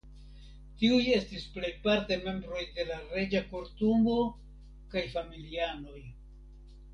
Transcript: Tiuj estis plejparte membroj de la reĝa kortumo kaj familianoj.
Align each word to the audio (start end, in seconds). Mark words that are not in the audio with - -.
Tiuj 0.83 1.01
estis 1.17 1.43
plejparte 1.57 2.17
membroj 2.23 2.63
de 2.77 2.85
la 2.87 2.97
reĝa 3.11 3.43
kortumo 3.51 4.17
kaj 4.95 5.05
familianoj. 5.17 6.01